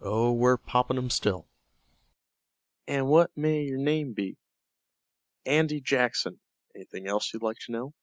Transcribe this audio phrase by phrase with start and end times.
[0.00, 1.46] "Oh, we're poppin' 'em still."
[2.86, 4.38] "An' what may your name be?"
[5.44, 6.40] "Andy Jackson.
[6.74, 7.94] Anythin' else you'd like to know?"